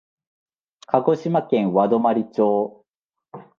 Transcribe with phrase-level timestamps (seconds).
[0.87, 1.99] 鹿児島県和泊
[2.31, 2.83] 町